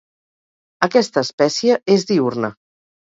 [0.87, 2.51] Aquesta espècie és diürna.